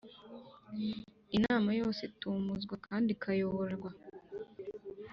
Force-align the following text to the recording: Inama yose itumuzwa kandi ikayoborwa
Inama 1.37 1.69
yose 1.81 2.01
itumuzwa 2.09 2.75
kandi 2.87 3.07
ikayoborwa 3.11 3.89